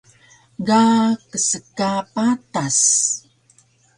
[0.67, 0.79] Ga
[1.31, 2.79] kska patas